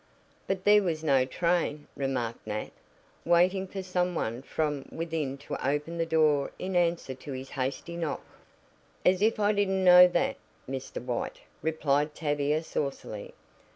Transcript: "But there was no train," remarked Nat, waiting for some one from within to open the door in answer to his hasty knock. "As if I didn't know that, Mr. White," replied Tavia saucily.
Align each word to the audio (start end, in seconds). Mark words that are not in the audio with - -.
"But 0.47 0.63
there 0.63 0.81
was 0.81 1.03
no 1.03 1.25
train," 1.25 1.85
remarked 1.95 2.47
Nat, 2.47 2.71
waiting 3.23 3.67
for 3.67 3.83
some 3.83 4.15
one 4.15 4.41
from 4.41 4.87
within 4.91 5.37
to 5.45 5.63
open 5.69 5.99
the 5.99 6.07
door 6.07 6.49
in 6.57 6.75
answer 6.75 7.13
to 7.13 7.31
his 7.33 7.51
hasty 7.51 7.95
knock. 7.95 8.23
"As 9.05 9.21
if 9.21 9.39
I 9.39 9.51
didn't 9.51 9.83
know 9.83 10.07
that, 10.07 10.37
Mr. 10.67 10.99
White," 11.05 11.41
replied 11.61 12.15
Tavia 12.15 12.63
saucily. 12.63 13.35